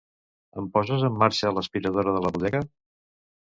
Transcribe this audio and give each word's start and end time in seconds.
Em 0.61 0.69
poses 0.77 1.05
en 1.09 1.19
marxa 1.25 1.53
l'aspiradora 1.59 2.17
a 2.17 2.25
la 2.27 2.35
bodega? 2.39 2.65